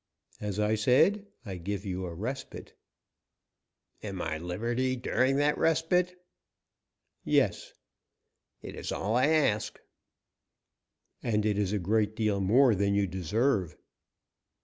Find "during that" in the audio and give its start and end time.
4.95-5.59